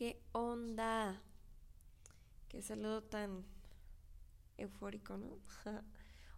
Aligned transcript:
¿Qué 0.00 0.18
onda? 0.32 1.20
Qué 2.48 2.62
saludo 2.62 3.02
tan 3.02 3.44
eufórico, 4.56 5.18
¿no? 5.18 5.38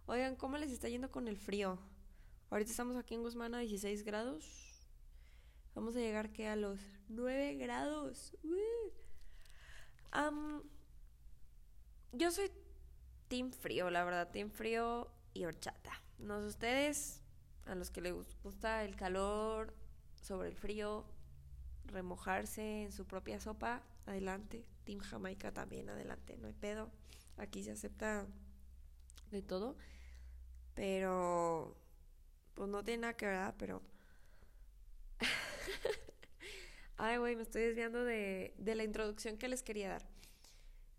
Oigan, 0.05 0.35
¿cómo 0.35 0.57
les 0.57 0.69
está 0.69 0.89
yendo 0.89 1.09
con 1.09 1.29
el 1.29 1.37
frío? 1.37 1.79
Ahorita 2.49 2.71
estamos 2.71 2.97
aquí 2.97 3.13
en 3.13 3.21
Guzmán 3.21 3.55
a 3.55 3.59
16 3.59 4.03
grados. 4.03 4.85
Vamos 5.75 5.95
a 5.95 5.99
llegar 5.99 6.33
que 6.33 6.49
a 6.49 6.57
los 6.57 6.77
9 7.07 7.55
grados. 7.55 8.37
yo 12.11 12.31
soy 12.31 12.51
team 13.29 13.53
frío, 13.53 13.89
la 13.89 14.03
verdad, 14.03 14.29
team 14.29 14.51
frío 14.51 15.09
y 15.33 15.45
horchata. 15.45 16.03
No 16.17 16.41
sé 16.41 16.47
ustedes, 16.47 17.21
a 17.65 17.75
los 17.75 17.91
que 17.91 18.01
les 18.01 18.13
gusta 18.43 18.83
el 18.83 18.97
calor 18.97 19.73
sobre 20.21 20.49
el 20.49 20.55
frío, 20.57 21.05
remojarse 21.85 22.83
en 22.83 22.91
su 22.91 23.05
propia 23.05 23.39
sopa, 23.39 23.83
adelante. 24.05 24.65
Team 24.83 24.99
Jamaica 24.99 25.51
también, 25.51 25.89
adelante, 25.89 26.37
no 26.37 26.47
hay 26.47 26.53
pedo. 26.53 26.91
Aquí 27.37 27.63
se 27.63 27.71
acepta 27.71 28.27
de 29.31 29.41
todo. 29.41 29.75
Pero, 30.75 31.75
pues 32.53 32.69
no 32.69 32.83
tiene 32.83 33.01
nada 33.01 33.15
que 33.15 33.25
ver, 33.27 33.53
pero... 33.57 33.81
Ay, 36.97 37.17
güey, 37.17 37.35
me 37.35 37.43
estoy 37.43 37.63
desviando 37.63 38.03
de, 38.03 38.53
de 38.57 38.75
la 38.75 38.83
introducción 38.83 39.37
que 39.37 39.47
les 39.47 39.63
quería 39.63 39.89
dar. 39.89 40.07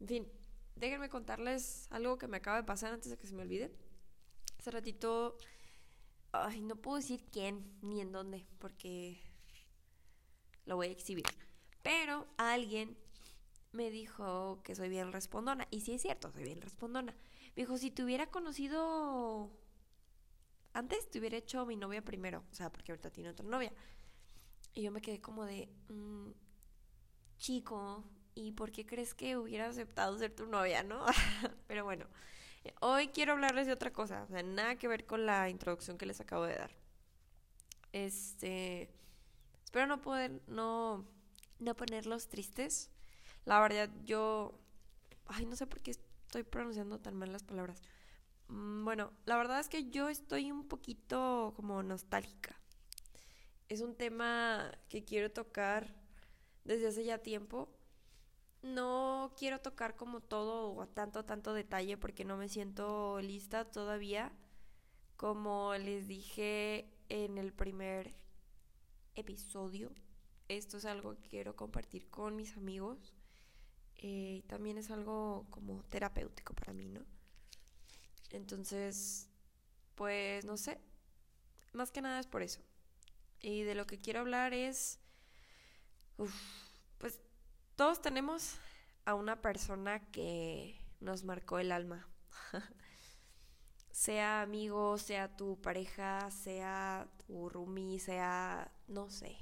En 0.00 0.08
fin, 0.08 0.28
déjenme 0.76 1.08
contarles 1.08 1.86
algo 1.90 2.18
que 2.18 2.28
me 2.28 2.36
acaba 2.36 2.56
de 2.56 2.64
pasar 2.64 2.92
antes 2.92 3.10
de 3.10 3.16
que 3.16 3.26
se 3.26 3.34
me 3.34 3.42
olvide. 3.42 3.70
Hace 4.58 4.70
ratito, 4.70 5.36
ay, 6.32 6.60
no 6.60 6.76
puedo 6.76 6.96
decir 6.96 7.24
quién 7.30 7.78
ni 7.82 8.00
en 8.00 8.12
dónde, 8.12 8.46
porque 8.58 9.20
lo 10.66 10.76
voy 10.76 10.88
a 10.88 10.90
exhibir. 10.90 11.24
Pero 11.82 12.26
alguien 12.36 12.96
me 13.72 13.90
dijo 13.90 14.60
que 14.62 14.74
soy 14.74 14.88
bien 14.88 15.12
respondona. 15.12 15.66
Y 15.70 15.80
sí 15.80 15.92
es 15.92 16.02
cierto, 16.02 16.30
soy 16.32 16.44
bien 16.44 16.60
respondona. 16.60 17.14
Me 17.56 17.62
dijo, 17.62 17.76
si 17.78 17.90
te 17.90 18.04
hubiera 18.04 18.26
conocido 18.30 19.50
antes, 20.72 21.10
te 21.10 21.18
hubiera 21.18 21.36
hecho 21.36 21.66
mi 21.66 21.76
novia 21.76 22.02
primero. 22.02 22.44
O 22.50 22.54
sea, 22.54 22.70
porque 22.70 22.92
ahorita 22.92 23.10
tiene 23.10 23.30
otra 23.30 23.46
novia. 23.46 23.72
Y 24.74 24.82
yo 24.82 24.90
me 24.90 25.00
quedé 25.00 25.20
como 25.20 25.44
de, 25.44 25.68
mm, 25.88 26.30
chico, 27.38 28.04
¿y 28.34 28.52
por 28.52 28.72
qué 28.72 28.86
crees 28.86 29.14
que 29.14 29.36
hubiera 29.36 29.68
aceptado 29.68 30.18
ser 30.18 30.34
tu 30.34 30.46
novia, 30.46 30.82
no? 30.82 31.04
Pero 31.68 31.84
bueno, 31.84 32.06
Hoy 32.80 33.08
quiero 33.08 33.32
hablarles 33.32 33.66
de 33.66 33.72
otra 33.72 33.92
cosa, 33.92 34.22
o 34.24 34.26
sea, 34.28 34.42
nada 34.42 34.76
que 34.76 34.88
ver 34.88 35.04
con 35.06 35.26
la 35.26 35.50
introducción 35.50 35.98
que 35.98 36.06
les 36.06 36.20
acabo 36.20 36.44
de 36.44 36.56
dar. 36.56 36.70
Este, 37.92 38.90
espero 39.74 39.88
no 39.88 40.00
poder, 40.00 40.40
no, 40.46 41.04
no 41.58 41.74
ponerlos 41.74 42.28
tristes. 42.28 42.92
La 43.44 43.58
verdad, 43.58 43.90
yo, 44.04 44.56
ay, 45.26 45.46
no 45.46 45.56
sé 45.56 45.66
por 45.66 45.80
qué 45.80 45.90
estoy 45.90 46.44
pronunciando 46.44 47.00
tan 47.00 47.16
mal 47.16 47.32
las 47.32 47.42
palabras. 47.42 47.82
Mm, 48.46 48.84
bueno, 48.84 49.10
la 49.24 49.36
verdad 49.36 49.58
es 49.58 49.68
que 49.68 49.90
yo 49.90 50.08
estoy 50.08 50.52
un 50.52 50.68
poquito 50.68 51.54
como 51.56 51.82
nostálgica. 51.82 52.56
Es 53.68 53.80
un 53.80 53.96
tema 53.96 54.70
que 54.88 55.02
quiero 55.02 55.32
tocar 55.32 55.92
desde 56.62 56.86
hace 56.86 57.04
ya 57.04 57.18
tiempo 57.18 57.68
no 58.62 59.32
quiero 59.36 59.60
tocar 59.60 59.96
como 59.96 60.20
todo 60.20 60.72
o 60.72 60.86
tanto, 60.86 61.24
tanto 61.24 61.52
detalle 61.52 61.96
porque 61.96 62.24
no 62.24 62.36
me 62.36 62.48
siento 62.48 63.20
lista 63.20 63.64
todavía. 63.64 64.30
Como 65.16 65.74
les 65.74 66.06
dije 66.06 66.88
en 67.08 67.38
el 67.38 67.52
primer 67.52 68.23
episodio, 69.14 69.90
esto 70.48 70.76
es 70.76 70.84
algo 70.84 71.16
que 71.16 71.28
quiero 71.28 71.56
compartir 71.56 72.08
con 72.10 72.36
mis 72.36 72.56
amigos. 72.56 73.14
Eh, 73.96 74.42
también 74.46 74.76
es 74.76 74.90
algo 74.90 75.46
como 75.50 75.82
terapéutico 75.84 76.54
para 76.54 76.72
mí, 76.72 76.88
¿no? 76.88 77.00
Entonces, 78.30 79.28
pues 79.94 80.44
no 80.44 80.56
sé. 80.56 80.78
Más 81.72 81.90
que 81.90 82.02
nada 82.02 82.20
es 82.20 82.26
por 82.26 82.42
eso. 82.42 82.60
Y 83.40 83.62
de 83.62 83.74
lo 83.74 83.86
que 83.86 83.98
quiero 83.98 84.20
hablar 84.20 84.52
es... 84.52 84.98
pues 86.98 87.20
todos 87.76 88.00
tenemos 88.00 88.56
a 89.04 89.14
una 89.14 89.40
persona 89.40 90.00
que 90.10 90.80
nos 91.00 91.24
marcó 91.24 91.58
el 91.58 91.72
alma. 91.72 92.06
sea 93.94 94.42
amigo, 94.42 94.98
sea 94.98 95.36
tu 95.36 95.60
pareja, 95.60 96.30
sea 96.30 97.08
tu 97.26 97.48
roomie, 97.48 98.00
sea, 98.00 98.72
no 98.88 99.08
sé. 99.08 99.36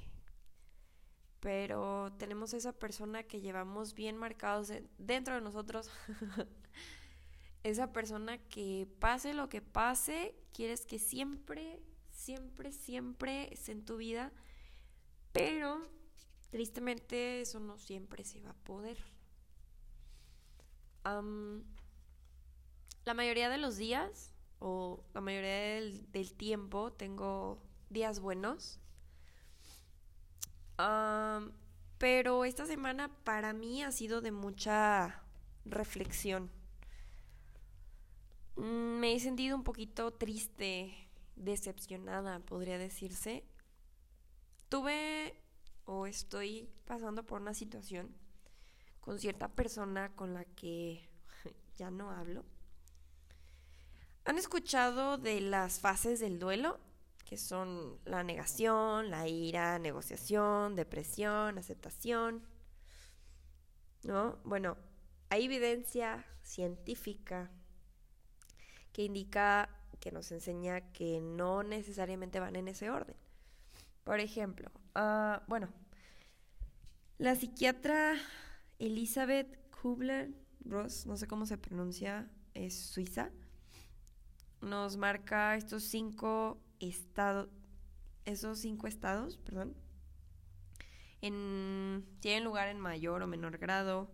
Pero 1.41 2.13
tenemos 2.19 2.53
esa 2.53 2.73
persona 2.73 3.23
que 3.23 3.41
llevamos 3.41 3.95
bien 3.95 4.17
marcados 4.17 4.73
dentro 4.99 5.35
de 5.35 5.41
nosotros. 5.41 5.91
esa 7.62 7.93
persona 7.93 8.37
que 8.37 8.87
pase 8.99 9.33
lo 9.33 9.49
que 9.49 9.62
pase, 9.62 10.35
quieres 10.53 10.85
que 10.85 10.99
siempre, 10.99 11.81
siempre, 12.11 12.73
siempre 12.73 13.53
esté 13.53 13.73
en 13.73 13.85
tu 13.85 13.97
vida. 13.97 14.33
Pero 15.33 15.89
Tristemente 16.53 17.41
eso 17.41 17.61
no 17.61 17.79
siempre 17.79 18.25
se 18.25 18.43
va 18.43 18.51
a 18.51 18.65
poder. 18.65 18.99
la 23.07 23.15
mayoría 23.15 23.49
de 23.49 23.57
los 23.57 23.79
días 23.79 24.31
o 24.62 25.03
la 25.12 25.21
mayoría 25.21 25.81
del, 26.12 26.34
tiempo 26.34 26.93
tengo 26.93 27.59
días 27.91 28.21
buenos. 28.21 28.78
pero 31.99 32.45
esta 32.45 32.67
semana 32.67 33.09
para 33.25 33.53
mí 33.53 33.83
ha 33.83 33.91
sido 33.93 34.21
de 34.21 34.31
mucha 34.31 35.21
reflexión. 35.65 36.50
Mm, 38.56 39.00
me 39.00 39.15
he 39.15 39.21
sentido 39.21 39.56
un 39.56 39.65
poquito 39.65 40.12
triste, 40.12 40.94
decepcionada, 41.37 42.39
podría 42.41 42.79
decirse. 42.79 43.44
Tuve 44.69 45.34
o 45.87 46.06
estoy 46.06 46.69
pasando 46.87 47.25
por 47.25 47.41
una 47.41 47.55
situación 47.55 48.15
con 49.00 49.19
cierta 49.19 49.49
persona 49.49 50.15
con 50.15 50.34
la 50.34 50.44
que 50.44 51.09
ya 51.77 51.91
no 51.91 52.11
hablo. 52.11 52.44
¿Han 54.25 54.38
escuchado 54.38 55.19
de 55.19 55.41
las 55.41 55.81
fases 55.81 56.21
del 56.21 56.38
duelo? 56.38 56.78
Que 57.25 57.37
son 57.37 57.99
la 58.05 58.22
negación, 58.22 59.10
la 59.10 59.27
ira, 59.27 59.78
negociación, 59.81 60.77
depresión, 60.77 61.59
aceptación. 61.59 62.47
¿No? 64.05 64.38
Bueno, 64.44 64.77
hay 65.28 65.47
evidencia 65.47 66.25
científica 66.43 67.50
que 68.93 69.03
indica, 69.05 69.71
que 69.99 70.12
nos 70.12 70.31
enseña 70.31 70.93
que 70.93 71.21
no 71.21 71.62
necesariamente 71.62 72.38
van 72.38 72.55
en 72.56 72.69
ese 72.69 72.91
orden. 72.91 73.16
Por 74.05 74.21
ejemplo, 74.21 74.71
uh, 74.94 75.41
bueno, 75.49 75.69
la 77.19 77.34
psiquiatra 77.34 78.15
Elizabeth 78.78 79.71
Kubler-Ross, 79.71 81.06
no 81.06 81.16
sé 81.16 81.27
cómo 81.27 81.47
se 81.47 81.56
pronuncia, 81.56 82.28
es 82.55 82.77
suiza, 82.78 83.31
nos 84.62 84.97
marca 84.97 85.56
estos 85.56 85.83
cinco 85.83 86.59
estados, 86.81 87.49
esos 88.25 88.59
cinco 88.59 88.87
estados, 88.87 89.37
perdón, 89.39 89.75
en, 91.21 92.05
tienen 92.21 92.45
lugar 92.45 92.69
en 92.69 92.81
mayor 92.81 93.23
o 93.23 93.27
menor 93.27 93.59
grado 93.59 94.11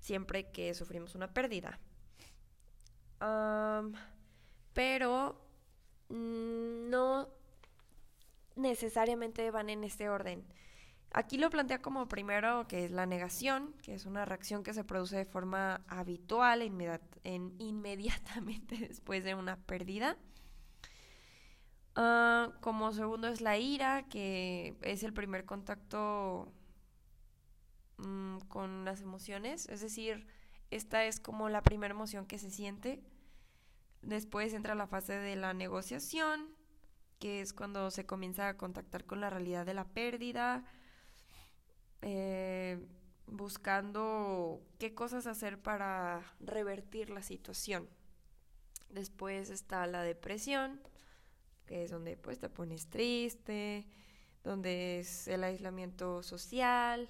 siempre 0.00 0.50
que 0.50 0.74
sufrimos 0.74 1.14
una 1.14 1.32
pérdida. 1.32 1.78
pero 4.72 5.46
no 6.08 7.28
necesariamente 8.56 9.50
van 9.50 9.70
en 9.70 9.84
este 9.84 10.08
orden. 10.08 10.44
Aquí 11.12 11.38
lo 11.38 11.50
plantea 11.50 11.82
como 11.82 12.08
primero 12.08 12.68
que 12.68 12.84
es 12.84 12.92
la 12.92 13.04
negación, 13.04 13.74
que 13.82 13.94
es 13.94 14.06
una 14.06 14.24
reacción 14.24 14.62
que 14.62 14.74
se 14.74 14.84
produce 14.84 15.16
de 15.16 15.24
forma 15.24 15.82
habitual 15.88 16.62
en 16.62 17.54
inmediatamente 17.58 18.76
después 18.88 19.24
de 19.24 19.34
una 19.34 19.56
pérdida. 19.56 20.16
Ah, 21.96 22.52
como 22.60 22.92
segundo 22.92 23.28
es 23.28 23.40
la 23.40 23.58
ira, 23.58 24.04
que 24.08 24.76
es 24.82 25.02
el 25.02 25.12
primer 25.12 25.44
contacto 25.44 26.52
mm, 27.98 28.38
con 28.48 28.84
las 28.84 29.02
emociones, 29.02 29.68
es 29.68 29.80
decir, 29.80 30.26
esta 30.70 31.04
es 31.04 31.18
como 31.18 31.48
la 31.48 31.62
primera 31.62 31.92
emoción 31.92 32.26
que 32.26 32.38
se 32.38 32.50
siente. 32.50 33.02
Después 34.02 34.54
entra 34.54 34.74
la 34.74 34.86
fase 34.86 35.14
de 35.14 35.36
la 35.36 35.52
negociación, 35.52 36.48
que 37.18 37.40
es 37.40 37.52
cuando 37.52 37.90
se 37.90 38.06
comienza 38.06 38.48
a 38.48 38.56
contactar 38.56 39.04
con 39.04 39.20
la 39.20 39.28
realidad 39.28 39.66
de 39.66 39.74
la 39.74 39.84
pérdida, 39.84 40.64
eh, 42.02 42.78
buscando 43.26 44.60
qué 44.78 44.94
cosas 44.94 45.26
hacer 45.26 45.60
para 45.60 46.34
revertir 46.40 47.10
la 47.10 47.22
situación. 47.22 47.88
Después 48.88 49.50
está 49.50 49.86
la 49.86 50.02
depresión, 50.02 50.80
que 51.66 51.84
es 51.84 51.90
donde 51.90 52.16
pues 52.16 52.38
te 52.38 52.48
pones 52.48 52.88
triste, 52.88 53.86
donde 54.42 54.98
es 54.98 55.28
el 55.28 55.44
aislamiento 55.44 56.22
social, 56.22 57.08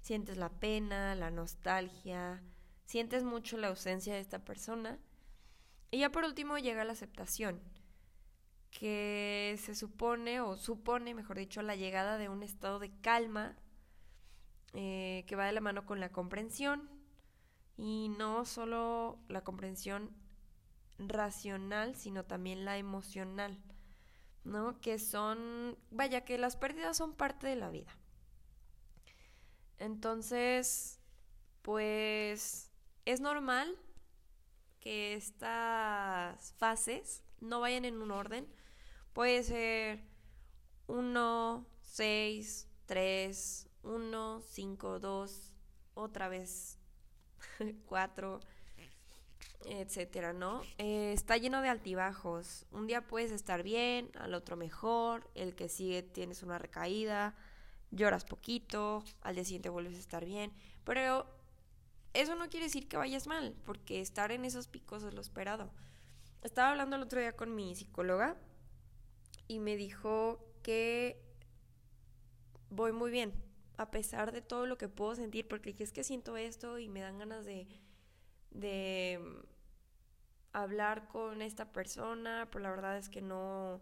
sientes 0.00 0.36
la 0.36 0.48
pena, 0.48 1.14
la 1.14 1.30
nostalgia, 1.30 2.42
sientes 2.84 3.24
mucho 3.24 3.58
la 3.58 3.68
ausencia 3.68 4.14
de 4.14 4.20
esta 4.20 4.44
persona. 4.44 4.98
Y 5.90 5.98
ya 5.98 6.10
por 6.10 6.24
último 6.24 6.58
llega 6.58 6.84
la 6.84 6.92
aceptación, 6.92 7.60
que 8.70 9.58
se 9.62 9.74
supone, 9.74 10.40
o 10.40 10.56
supone, 10.56 11.14
mejor 11.14 11.38
dicho, 11.38 11.62
la 11.62 11.76
llegada 11.76 12.18
de 12.18 12.28
un 12.28 12.42
estado 12.42 12.78
de 12.78 12.90
calma 13.00 13.56
eh, 14.74 15.24
que 15.26 15.36
va 15.36 15.46
de 15.46 15.52
la 15.52 15.60
mano 15.60 15.86
con 15.86 16.00
la 16.00 16.10
comprensión 16.10 16.88
y 17.76 18.08
no 18.10 18.44
solo 18.44 19.18
la 19.28 19.42
comprensión 19.42 20.10
racional, 20.98 21.94
sino 21.94 22.24
también 22.24 22.64
la 22.64 22.76
emocional, 22.76 23.58
¿no? 24.44 24.80
Que 24.80 24.98
son, 24.98 25.78
vaya, 25.90 26.24
que 26.24 26.38
las 26.38 26.56
pérdidas 26.56 26.96
son 26.96 27.14
parte 27.14 27.46
de 27.46 27.56
la 27.56 27.70
vida. 27.70 27.96
Entonces, 29.78 31.00
pues 31.62 32.72
es 33.04 33.20
normal 33.20 33.78
que 34.80 35.14
estas 35.14 36.52
fases 36.54 37.22
no 37.40 37.60
vayan 37.60 37.84
en 37.84 38.00
un 38.02 38.10
orden. 38.10 38.48
Puede 39.12 39.42
ser 39.42 40.04
1, 40.88 41.66
6, 41.82 42.68
3, 42.86 43.67
1, 43.82 44.42
5, 44.42 44.98
2, 44.98 45.52
otra 45.94 46.28
vez 46.28 46.78
4, 47.86 48.40
etcétera, 49.66 50.32
¿no? 50.32 50.62
Eh, 50.78 51.12
está 51.12 51.36
lleno 51.36 51.62
de 51.62 51.68
altibajos. 51.68 52.66
Un 52.70 52.86
día 52.86 53.06
puedes 53.06 53.30
estar 53.30 53.62
bien, 53.62 54.10
al 54.18 54.34
otro 54.34 54.56
mejor, 54.56 55.28
el 55.34 55.54
que 55.54 55.68
sigue 55.68 56.02
tienes 56.02 56.42
una 56.42 56.58
recaída, 56.58 57.34
lloras 57.90 58.24
poquito, 58.24 59.04
al 59.22 59.34
día 59.34 59.44
siguiente 59.44 59.68
vuelves 59.68 59.96
a 59.96 60.00
estar 60.00 60.24
bien, 60.24 60.52
pero 60.84 61.26
eso 62.14 62.34
no 62.34 62.48
quiere 62.48 62.66
decir 62.66 62.88
que 62.88 62.96
vayas 62.96 63.26
mal, 63.26 63.54
porque 63.64 64.00
estar 64.00 64.32
en 64.32 64.44
esos 64.44 64.68
picos 64.68 65.02
es 65.02 65.14
lo 65.14 65.20
esperado. 65.20 65.70
Estaba 66.42 66.70
hablando 66.70 66.96
el 66.96 67.02
otro 67.02 67.20
día 67.20 67.36
con 67.36 67.54
mi 67.54 67.74
psicóloga 67.74 68.36
y 69.48 69.58
me 69.58 69.76
dijo 69.76 70.38
que 70.62 71.20
voy 72.70 72.92
muy 72.92 73.10
bien, 73.10 73.32
a 73.78 73.90
pesar 73.90 74.32
de 74.32 74.42
todo 74.42 74.66
lo 74.66 74.76
que 74.76 74.88
puedo 74.88 75.14
sentir, 75.14 75.46
porque 75.46 75.74
es 75.78 75.92
que 75.92 76.04
siento 76.04 76.36
esto 76.36 76.78
y 76.78 76.88
me 76.88 77.00
dan 77.00 77.18
ganas 77.18 77.44
de, 77.44 77.68
de 78.50 79.20
hablar 80.52 81.06
con 81.06 81.40
esta 81.42 81.72
persona, 81.72 82.48
pero 82.50 82.64
la 82.64 82.70
verdad 82.70 82.98
es 82.98 83.08
que 83.08 83.22
no, 83.22 83.80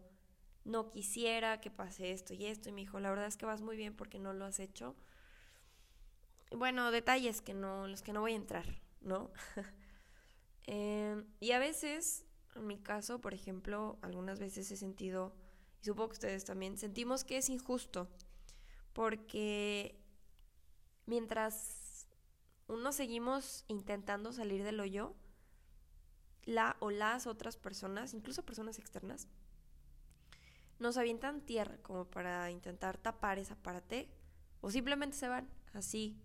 no 0.65 0.91
quisiera 0.91 1.63
que 1.63 1.71
pase 1.71 2.13
esto 2.13 2.35
y 2.35 2.45
esto. 2.45 2.69
Y 2.69 2.73
me 2.73 2.83
dijo, 2.83 3.01
la 3.01 3.09
verdad 3.09 3.27
es 3.27 3.39
que 3.39 3.47
vas 3.47 3.63
muy 3.63 3.77
bien 3.77 3.97
porque 3.97 4.19
no 4.19 4.35
lo 4.35 4.45
has 4.45 4.61
hecho. 4.61 4.95
Bueno, 6.51 6.91
detalles 6.91 7.41
que 7.41 7.55
no, 7.55 7.89
los 7.89 8.03
que 8.03 8.13
no 8.13 8.21
voy 8.21 8.33
a 8.33 8.37
entrar, 8.37 8.67
¿no? 9.01 9.31
Em, 10.69 11.25
y 11.39 11.53
a 11.53 11.61
veces, 11.61 12.25
en 12.57 12.67
mi 12.67 12.77
caso, 12.77 13.21
por 13.21 13.35
ejemplo, 13.35 14.01
algunas 14.03 14.41
veces 14.41 14.69
he 14.73 14.77
sentido, 14.77 15.33
y 15.81 15.85
supongo 15.85 16.09
que 16.09 16.15
ustedes 16.15 16.45
también, 16.45 16.77
sentimos 16.77 17.23
que 17.23 17.37
es 17.37 17.49
injusto, 17.49 18.09
porque 18.97 19.95
mientras 21.05 22.09
uno 22.67 22.93
seguimos 22.93 23.67
intentando 23.69 24.33
salir 24.33 24.65
del 24.65 24.81
hoyo, 24.81 25.15
la 26.45 26.79
o 26.81 26.91
las 26.91 27.27
otras 27.27 27.59
personas, 27.59 28.15
incluso 28.15 28.47
personas 28.47 28.79
externas, 28.79 29.29
nos 30.79 30.97
avientan 30.97 31.43
tierra 31.43 31.77
como 31.83 32.07
para 32.07 32.51
intentar 32.51 32.97
tapar 32.97 33.39
esa 33.39 33.55
parte 33.57 34.09
o 34.63 34.71
simplemente 34.71 35.19
se 35.19 35.29
van 35.29 35.47
así 35.75 36.19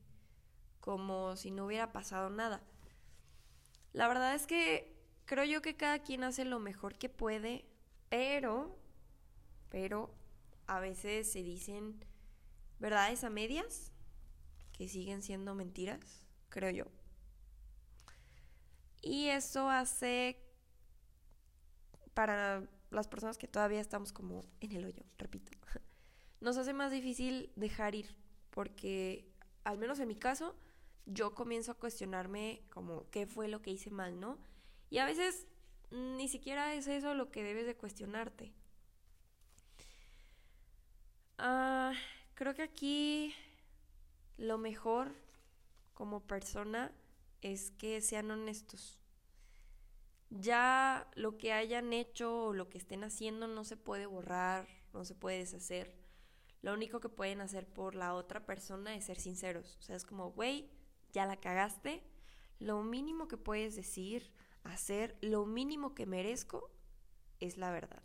como 0.80 1.36
si 1.36 1.52
no 1.52 1.66
hubiera 1.66 1.92
pasado 1.92 2.30
nada. 2.30 2.64
La 3.92 4.08
verdad 4.08 4.34
es 4.34 4.48
que 4.48 4.96
creo 5.26 5.44
yo 5.44 5.62
que 5.62 5.76
cada 5.76 6.00
quien 6.00 6.24
hace 6.24 6.46
lo 6.46 6.60
mejor 6.60 6.98
que 6.98 7.10
puede, 7.10 7.66
pero 8.08 8.80
pero 9.68 10.16
a 10.68 10.80
veces 10.80 11.30
se 11.30 11.44
dicen 11.44 12.10
verdades 12.82 13.24
a 13.24 13.30
medias 13.30 13.92
que 14.74 14.90
siguen 14.90 15.22
siendo 15.22 15.54
mentiras, 15.54 16.26
creo 16.50 16.72
yo. 16.72 16.86
Y 19.02 19.28
eso 19.28 19.70
hace 19.70 20.44
para 22.14 22.68
las 22.90 23.08
personas 23.08 23.38
que 23.38 23.48
todavía 23.48 23.80
estamos 23.80 24.12
como 24.12 24.44
en 24.60 24.72
el 24.74 24.86
hoyo, 24.86 25.04
repito, 25.18 25.52
nos 26.42 26.58
hace 26.58 26.74
más 26.74 26.92
difícil 26.92 27.52
dejar 27.56 27.96
ir, 27.96 28.18
porque 28.50 29.32
al 29.64 29.78
menos 29.78 30.00
en 30.00 30.08
mi 30.08 30.16
caso, 30.16 30.56
yo 31.06 31.36
comienzo 31.36 31.72
a 31.72 31.78
cuestionarme 31.78 32.64
como 32.72 33.10
qué 33.12 33.28
fue 33.28 33.48
lo 33.48 33.62
que 33.62 33.72
hice 33.72 33.92
mal, 33.92 34.20
¿no? 34.20 34.40
Y 34.90 34.98
a 34.98 35.06
veces 35.06 35.48
ni 35.92 36.28
siquiera 36.28 36.74
es 36.74 36.88
eso 36.88 37.14
lo 37.14 37.32
que 37.32 37.44
debes 37.44 37.66
de 37.66 37.76
cuestionarte. 37.78 38.54
Creo 42.42 42.56
que 42.56 42.64
aquí 42.64 43.36
lo 44.38 44.58
mejor 44.58 45.14
como 45.94 46.22
persona 46.22 46.92
es 47.44 47.70
que 47.70 48.02
sean 48.02 48.32
honestos 48.32 49.00
ya 50.32 51.08
lo 51.14 51.38
que 51.38 51.54
hayan 51.54 51.94
hecho 51.94 52.46
o 52.46 52.54
lo 52.54 52.68
que 52.68 52.80
estén 52.80 53.04
haciendo 53.04 53.46
no 53.46 53.64
se 53.64 53.78
puede 53.78 54.08
borrar, 54.08 54.68
no 54.92 55.06
se 55.06 55.14
puede 55.14 55.38
deshacer. 55.38 55.96
Lo 56.64 56.74
único 56.74 57.00
que 57.00 57.10
pueden 57.10 57.42
hacer 57.42 57.68
por 57.68 57.94
la 57.94 58.16
otra 58.16 58.44
persona 58.44 58.96
es 58.96 59.06
ser 59.06 59.20
sinceros. 59.20 59.78
O 59.80 59.84
sea, 59.84 59.96
es 59.96 60.04
como, 60.04 60.32
güey, 60.32 60.68
ya 61.14 61.28
la 61.28 61.40
cagaste. 61.40 62.02
Lo 62.58 62.82
mínimo 62.82 63.28
que 63.28 63.38
puedes 63.38 63.76
decir, 63.76 64.32
hacer, 64.64 65.16
lo 65.22 65.46
mínimo 65.46 65.94
que 65.94 66.08
merezco 66.08 66.72
es 67.40 67.58
la 67.58 67.70
verdad. 67.70 68.02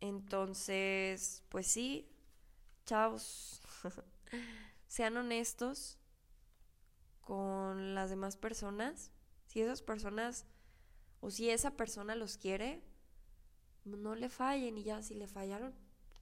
Entonces, 0.00 1.44
pues 1.48 1.66
sí, 1.66 2.12
chavos, 2.84 3.60
sean 4.86 5.16
honestos 5.16 5.98
con 7.20 7.94
las 7.94 8.10
demás 8.10 8.36
personas 8.36 9.12
si 9.52 9.60
esas 9.60 9.82
personas 9.82 10.46
o 11.20 11.30
si 11.30 11.50
esa 11.50 11.76
persona 11.76 12.14
los 12.14 12.38
quiere, 12.38 12.82
no 13.84 14.14
le 14.14 14.30
fallen 14.30 14.78
y 14.78 14.82
ya 14.82 15.02
si 15.02 15.14
le 15.14 15.26
fallaron, 15.26 15.74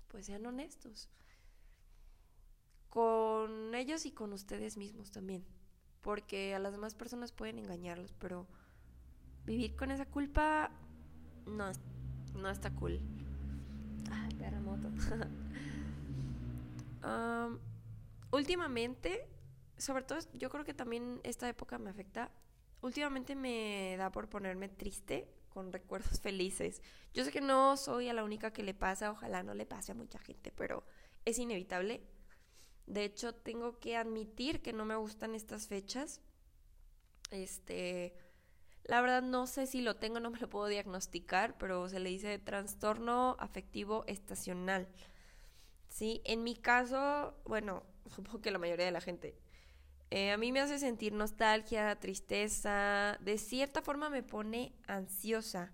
pues 0.09 0.27
sean 0.27 0.45
honestos. 0.47 1.09
Con 2.89 3.73
ellos 3.77 4.05
y 4.05 4.11
con 4.11 4.33
ustedes 4.33 4.77
mismos 4.77 5.13
también. 5.13 5.45
Porque 6.01 6.57
a 6.57 6.59
las 6.59 6.73
demás 6.73 6.97
personas 6.97 7.31
pueden 7.31 7.61
engañarlos, 7.61 8.13
pero 8.15 8.49
vivir 9.47 9.77
con 9.77 9.93
esa 9.93 10.07
culpa 10.07 10.73
no, 11.47 11.71
no 12.35 12.51
está 12.51 12.75
cool. 12.75 13.01
Ay. 14.11 14.31
últimamente, 18.31 19.29
sobre 19.79 20.05
todo 20.05 20.19
yo 20.35 20.51
creo 20.51 20.65
que 20.65 20.75
también 20.75 21.21
esta 21.25 21.49
época 21.49 21.79
me 21.79 21.91
afecta 21.91 22.31
últimamente 22.83 23.35
me 23.35 23.97
da 23.99 24.11
por 24.11 24.29
ponerme 24.29 24.69
triste 24.69 25.29
con 25.49 25.73
recuerdos 25.73 26.21
felices. 26.21 26.83
Yo 27.13 27.25
sé 27.25 27.33
que 27.33 27.41
no 27.41 27.77
soy 27.77 28.09
a 28.09 28.15
la 28.15 28.25
única 28.25 28.53
que 28.53 28.63
le 28.63 28.75
pasa, 28.75 29.11
ojalá 29.11 29.43
no 29.43 29.55
le 29.55 29.67
pase 29.67 29.93
a 29.93 29.95
mucha 29.95 30.19
gente, 30.19 30.53
pero 30.53 30.85
es 31.25 31.39
inevitable. 31.39 32.03
De 32.87 33.05
hecho, 33.05 33.35
tengo 33.35 33.79
que 33.79 33.97
admitir 33.97 34.63
que 34.63 34.73
no 34.73 34.85
me 34.85 34.97
gustan 34.97 35.35
estas 35.35 35.69
fechas. 35.69 36.21
Este, 37.31 38.15
la 38.85 39.01
verdad 39.01 39.23
no 39.23 39.47
sé 39.47 39.67
si 39.67 39.81
lo 39.81 39.97
tengo, 39.97 40.19
no 40.19 40.31
me 40.31 40.41
lo 40.41 40.49
puedo 40.49 40.67
diagnosticar, 40.67 41.57
pero 41.59 41.89
se 41.89 42.01
le 42.01 42.11
dice 42.11 42.39
trastorno 42.39 43.37
afectivo 43.39 44.05
estacional. 44.07 44.89
Sí, 45.91 46.23
en 46.25 46.43
mi 46.43 46.57
caso, 46.57 47.35
bueno, 47.45 47.83
supongo 48.07 48.41
que 48.41 48.51
la 48.51 48.59
mayoría 48.59 48.87
de 48.87 48.93
la 48.93 49.03
gente 49.03 49.37
eh, 50.11 50.33
a 50.33 50.37
mí 50.37 50.51
me 50.51 50.61
hace 50.61 50.79
sentir 50.81 51.13
nostalgia, 51.13 51.95
tristeza, 52.01 53.17
de 53.21 53.39
cierta 53.39 53.81
forma 53.81 54.11
me 54.11 54.25
pone 54.25 54.75
ansiosa. 54.89 55.73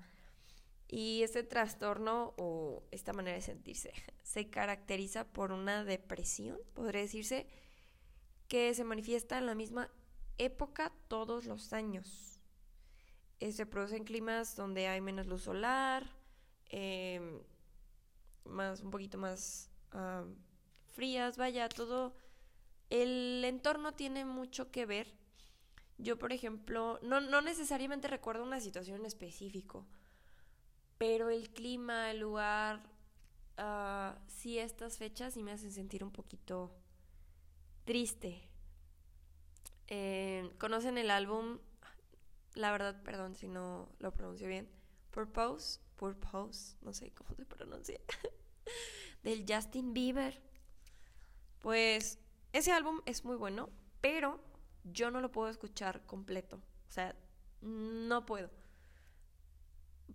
Y 0.88 1.23
este 1.23 1.42
trastorno 1.42 2.35
o 2.37 2.85
esta 2.90 3.12
manera 3.12 3.37
de 3.37 3.42
sentirse 3.42 3.92
se 4.23 4.50
caracteriza 4.50 5.25
por 5.25 5.52
una 5.52 5.85
depresión, 5.85 6.58
podría 6.75 7.00
decirse, 7.00 7.46
que 8.46 8.75
se 8.75 8.85
manifiesta 8.85 9.38
en 9.38 9.46
la 9.46 9.54
misma 9.54 9.90
época 10.38 10.92
todos 11.08 11.46
los 11.46 11.73
años. 11.73 12.40
Eh, 13.40 13.52
se 13.52 13.66
produce 13.66 13.96
en 13.96 14.04
climas 14.04 14.54
donde 14.54 14.87
hay 14.87 15.00
menos 15.00 15.26
luz 15.26 15.42
solar, 15.42 16.11
em, 16.68 17.40
más, 18.44 18.82
un 18.82 18.90
poquito 18.90 19.18
más 19.18 19.70
frías, 20.92 21.36
vaya, 21.36 21.68
todo 21.68 22.16
el 22.90 23.42
entorno 23.44 23.94
tiene 23.94 24.24
mucho 24.24 24.70
que 24.70 24.86
ver. 24.86 25.14
Yo, 25.98 26.18
por 26.18 26.32
ejemplo, 26.32 26.98
no, 27.02 27.20
no 27.20 27.40
necesariamente 27.40 28.08
recuerdo 28.08 28.42
una 28.42 28.60
situación 28.60 29.00
en 29.00 29.06
específico, 29.06 29.86
pero 30.98 31.30
el 31.30 31.50
clima, 31.50 32.10
el 32.10 32.20
lugar, 32.20 32.82
uh, 33.58 34.18
sí 34.28 34.58
estas 34.58 34.98
fechas 34.98 35.34
sí 35.34 35.42
me 35.42 35.52
hacen 35.52 35.72
sentir 35.72 36.04
un 36.04 36.10
poquito 36.10 36.74
triste. 37.84 38.42
¿Conocen 40.58 40.98
el 40.98 41.10
álbum? 41.10 41.58
La 42.54 42.72
verdad, 42.72 43.02
perdón 43.02 43.34
si 43.34 43.48
no 43.48 43.88
lo 43.98 44.12
pronuncio 44.12 44.48
bien. 44.48 44.68
Purpose, 45.12 45.80
Purpose, 45.96 46.76
no 46.82 46.92
sé 46.92 47.12
cómo 47.12 47.34
se 47.34 47.46
pronuncia. 47.46 48.00
Del 49.23 49.44
Justin 49.49 49.94
Bieber. 49.94 50.42
Pues 51.61 52.18
ese 52.52 52.73
álbum 52.73 53.00
es 53.06 53.25
muy 53.25 53.37
bueno, 53.37 53.70
pero 54.00 54.40
yo 54.85 55.11
no 55.11 55.20
lo 55.20 55.32
puedo 55.32 55.49
escuchar 55.49 56.04
completo. 56.06 56.56
O 56.88 56.92
sea, 56.92 57.16
no 57.61 58.26
puedo. 58.26 58.50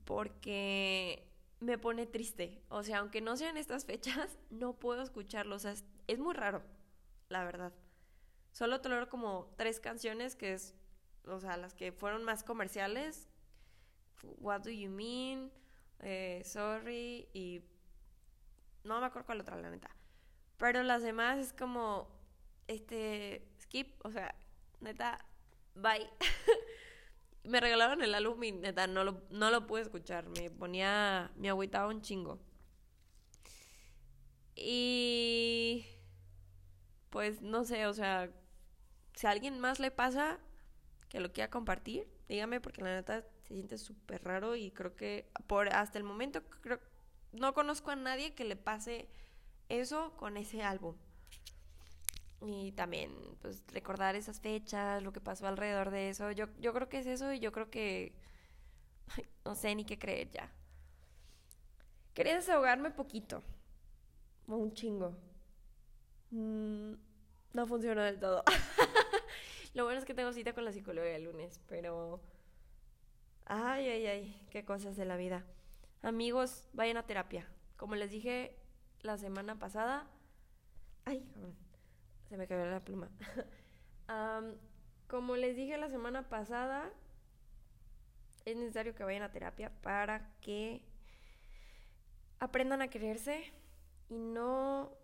Porque 0.05 1.31
me 1.59 1.77
pone 1.77 2.05
triste. 2.05 2.61
O 2.69 2.83
sea, 2.83 2.99
aunque 2.99 3.21
no 3.21 3.37
sean 3.37 3.57
estas 3.57 3.85
fechas, 3.85 4.37
no 4.49 4.73
puedo 4.73 5.01
escucharlo. 5.01 5.55
O 5.55 5.59
sea, 5.59 5.73
es, 6.07 6.19
muy 6.19 6.33
raro, 6.33 6.63
la 7.29 7.43
verdad. 7.43 7.73
Solo 8.51 8.81
tolero 8.81 9.09
como 9.09 9.53
tres 9.57 9.79
canciones 9.79 10.35
que 10.35 10.53
es, 10.53 10.75
o 11.25 11.39
sea, 11.39 11.55
las 11.57 11.73
que 11.73 11.91
fueron 11.91 12.23
más 12.23 12.43
comerciales. 12.43 13.29
What 14.23 14.61
Do 14.61 14.69
You 14.69 14.89
Mean? 14.89 15.51
Eh, 15.99 16.41
sorry 16.43 17.29
y... 17.33 17.61
No 18.83 18.99
me 18.99 19.05
acuerdo 19.05 19.25
cuál 19.25 19.41
otra, 19.41 19.55
la 19.57 19.69
neta. 19.69 19.89
Pero 20.57 20.83
las 20.83 21.01
demás 21.01 21.37
es 21.39 21.53
como, 21.53 22.07
este, 22.67 23.47
skip, 23.61 24.03
o 24.05 24.11
sea, 24.11 24.33
neta, 24.79 25.23
bye. 25.75 26.09
me 27.43 27.59
regalaron 27.59 28.01
el 28.01 28.13
álbum 28.13 28.43
y 28.43 28.51
neta, 28.51 28.87
no 28.87 29.03
lo, 29.03 29.23
no 29.29 29.49
lo 29.49 29.67
pude 29.67 29.81
escuchar. 29.81 30.27
Me 30.29 30.49
ponía, 30.49 31.31
me 31.35 31.49
agüitaba 31.49 31.87
un 31.87 32.01
chingo. 32.01 32.39
Y 34.55 35.85
pues 37.09 37.41
no 37.41 37.63
sé, 37.63 37.87
o 37.87 37.93
sea, 37.93 38.29
si 39.15 39.27
a 39.27 39.31
alguien 39.31 39.59
más 39.59 39.79
le 39.79 39.91
pasa 39.91 40.39
que 41.09 41.19
lo 41.19 41.33
quiera 41.33 41.49
compartir, 41.49 42.07
dígame 42.29 42.61
porque 42.61 42.81
la 42.81 42.95
neta 42.95 43.25
se 43.43 43.53
siente 43.55 43.77
súper 43.77 44.23
raro 44.23 44.55
y 44.55 44.71
creo 44.71 44.95
que 44.95 45.29
por 45.47 45.73
hasta 45.73 45.97
el 45.97 46.03
momento 46.03 46.41
creo 46.61 46.79
no 47.31 47.53
conozco 47.53 47.91
a 47.91 47.95
nadie 47.95 48.33
que 48.33 48.45
le 48.45 48.55
pase 48.55 49.07
eso 49.69 50.13
con 50.17 50.37
ese 50.37 50.63
álbum. 50.63 50.95
Y 52.41 52.71
también, 52.71 53.11
pues, 53.41 53.63
recordar 53.67 54.15
esas 54.15 54.39
fechas, 54.39 55.03
lo 55.03 55.13
que 55.13 55.21
pasó 55.21 55.47
alrededor 55.47 55.91
de 55.91 56.09
eso. 56.09 56.31
Yo, 56.31 56.47
yo 56.59 56.73
creo 56.73 56.89
que 56.89 56.99
es 56.99 57.05
eso 57.05 57.31
y 57.33 57.39
yo 57.39 57.51
creo 57.51 57.69
que... 57.69 58.13
no 59.45 59.55
sé 59.55 59.75
ni 59.75 59.85
qué 59.85 59.99
creer 59.99 60.31
ya. 60.31 60.51
Quería 62.13 62.35
desahogarme 62.35 62.91
poquito. 62.91 63.43
Un 64.47 64.73
chingo. 64.73 65.15
Mm, 66.31 66.93
no 67.53 67.67
funcionó 67.67 68.01
del 68.01 68.19
todo. 68.19 68.43
lo 69.73 69.85
bueno 69.85 69.99
es 69.99 70.05
que 70.05 70.13
tengo 70.13 70.33
cita 70.33 70.53
con 70.53 70.65
la 70.65 70.73
psicóloga 70.73 71.07
el 71.09 71.25
lunes, 71.25 71.59
pero... 71.67 72.19
Ay, 73.45 73.87
ay, 73.87 74.05
ay, 74.07 74.47
qué 74.49 74.65
cosas 74.65 74.95
de 74.95 75.05
la 75.05 75.17
vida. 75.17 75.45
Amigos, 76.01 76.67
vayan 76.73 76.97
a 76.97 77.05
terapia. 77.05 77.47
Como 77.77 77.95
les 77.95 78.11
dije 78.11 78.57
la 79.01 79.17
semana 79.17 79.59
pasada... 79.59 80.07
Ay, 81.05 81.23
se 82.29 82.37
me 82.37 82.47
cayó 82.47 82.65
la 82.65 82.83
pluma. 82.83 83.09
como 85.07 85.35
les 85.35 85.55
dije 85.55 85.77
la 85.77 85.89
semana 85.89 86.27
pasada, 86.29 86.91
es 88.45 88.55
necesario 88.55 88.95
que 88.95 89.03
vayan 89.03 89.23
a 89.23 89.31
terapia 89.31 89.71
para 89.81 90.33
que 90.41 90.83
aprendan 92.39 92.81
a 92.81 92.89
quererse 92.89 93.53
y 94.09 94.17
no 94.17 94.97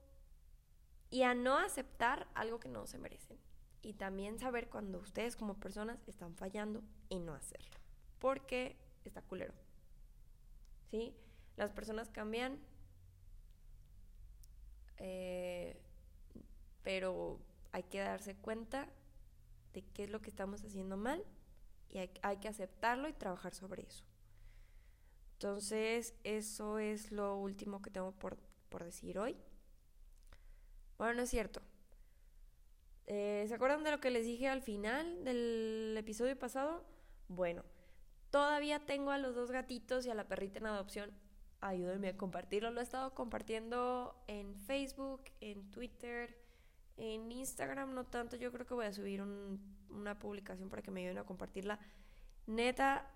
y 1.10 1.24
a 1.24 1.34
no 1.34 1.58
aceptar 1.58 2.28
algo 2.34 2.60
que 2.60 2.70
no 2.70 2.88
se 2.88 2.98
merecen. 2.98 3.38
Y 3.82 3.94
también 3.94 4.40
saber 4.40 4.68
cuando 4.70 5.00
ustedes 5.00 5.36
como 5.36 5.60
personas 5.60 6.04
están 6.08 6.36
fallando 6.36 6.84
y 7.08 7.20
no 7.20 7.34
hacerlo. 7.34 7.78
Porque 8.20 8.76
está 9.06 9.22
culero. 9.22 9.54
¿Sí? 10.92 11.14
Las 11.56 11.72
personas 11.72 12.10
cambian. 12.10 12.60
Eh, 14.98 15.80
pero 16.84 17.40
hay 17.72 17.84
que 17.84 18.00
darse 18.00 18.36
cuenta 18.36 18.88
de 19.74 19.84
qué 19.94 20.06
es 20.06 20.10
lo 20.10 20.22
que 20.22 20.30
estamos 20.30 20.64
haciendo 20.64 20.98
mal 20.98 21.24
y 21.90 22.00
hay, 22.00 22.38
que 22.38 22.48
aceptarlo 22.48 23.08
y 23.08 23.14
trabajar 23.14 23.54
sobre 23.54 23.84
eso. 23.84 24.04
Entonces, 25.34 26.16
eso 26.24 26.80
es 26.80 27.12
lo 27.12 27.36
último 27.38 27.82
que 27.82 27.92
tengo 27.92 28.12
por, 28.14 28.38
decir 28.84 29.20
hoy. 29.20 29.36
Bueno, 30.98 31.16
no 31.16 31.22
es 31.24 31.30
cierto. 31.30 31.62
Eh, 33.06 33.46
¿Se 33.48 33.54
acuerdan 33.54 33.84
de 33.84 33.92
lo 33.92 34.00
que 34.00 34.10
les 34.10 34.26
dije 34.26 34.48
al 34.48 34.62
final 34.62 35.24
del 35.24 35.96
episodio 35.98 36.38
pasado? 36.38 36.84
Bueno, 37.28 37.64
todavía 38.30 38.86
tengo 38.86 39.12
a 39.12 39.18
los 39.18 39.36
dos 39.36 39.52
gatitos 39.52 40.06
y 40.06 40.10
a 40.10 40.16
la 40.16 40.28
perrita 40.28 40.60
en 40.60 40.68
adopción. 40.68 41.12
Ayúdenme 41.62 42.10
a 42.10 42.18
compartirlo. 42.18 42.72
Lo 42.72 42.80
he 42.80 42.84
estado 42.84 43.14
compartiendo 43.14 44.16
en 44.28 44.56
Facebook, 44.56 45.24
en 45.42 45.70
Twitter, 45.72 46.38
en 46.98 47.32
Instagram 47.32 47.94
no 47.94 48.06
tanto, 48.06 48.36
yo 48.36 48.52
creo 48.52 48.66
que 48.66 48.74
voy 48.74 48.86
a 48.86 48.94
subir 48.94 49.22
una 49.22 50.18
publicación 50.18 50.70
para 50.70 50.82
que 50.82 50.92
me 50.92 51.02
ayuden 51.02 51.20
a 51.20 51.26
compartirla. 51.26 51.80
Neta, 52.48 53.08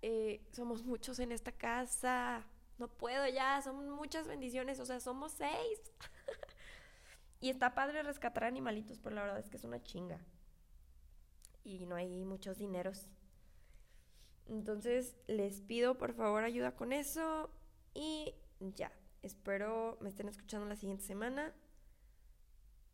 eh, 0.00 0.46
somos 0.52 0.82
muchos 0.82 1.18
en 1.18 1.32
esta 1.32 1.52
casa. 1.52 2.46
No 2.78 2.88
puedo 2.88 3.26
ya, 3.28 3.60
son 3.60 3.90
muchas 3.90 4.26
bendiciones, 4.26 4.80
o 4.80 4.86
sea, 4.86 5.00
somos 5.00 5.32
seis. 5.32 5.80
y 7.40 7.50
está 7.50 7.74
padre 7.74 8.02
rescatar 8.02 8.44
animalitos, 8.44 8.98
pero 8.98 9.16
la 9.16 9.22
verdad 9.22 9.40
es 9.40 9.50
que 9.50 9.56
es 9.58 9.64
una 9.64 9.82
chinga. 9.82 10.18
Y 11.64 11.84
no 11.86 11.96
hay 11.96 12.24
muchos 12.24 12.56
dineros. 12.56 13.08
Entonces, 14.48 15.16
les 15.26 15.60
pido 15.60 15.98
por 15.98 16.14
favor 16.14 16.42
ayuda 16.42 16.74
con 16.74 16.92
eso. 16.92 17.50
Y 17.94 18.34
ya, 18.60 18.92
espero 19.22 19.98
me 20.00 20.08
estén 20.08 20.28
escuchando 20.28 20.66
la 20.66 20.76
siguiente 20.76 21.04
semana. 21.04 21.54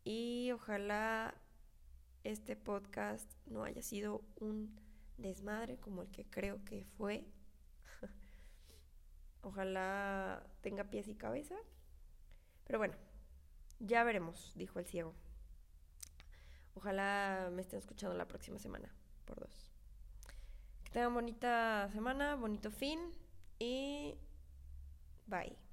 Y 0.03 0.51
ojalá 0.51 1.33
este 2.23 2.55
podcast 2.55 3.31
no 3.45 3.63
haya 3.63 3.81
sido 3.81 4.21
un 4.35 4.79
desmadre 5.17 5.77
como 5.77 6.01
el 6.01 6.11
que 6.11 6.25
creo 6.25 6.63
que 6.65 6.85
fue. 6.97 7.25
ojalá 9.41 10.45
tenga 10.61 10.83
pies 10.85 11.07
y 11.07 11.15
cabeza. 11.15 11.55
Pero 12.65 12.79
bueno, 12.79 12.95
ya 13.79 14.03
veremos, 14.03 14.53
dijo 14.55 14.79
el 14.79 14.85
ciego. 14.85 15.13
Ojalá 16.73 17.49
me 17.53 17.61
estén 17.61 17.79
escuchando 17.79 18.17
la 18.17 18.27
próxima 18.27 18.59
semana, 18.59 18.93
por 19.25 19.39
dos. 19.39 19.64
Tengan 20.95 21.11
bonita 21.11 21.89
semana, 21.91 22.39
bonito 22.39 22.71
fin 22.71 23.11
y 23.59 24.15
bye. 25.27 25.64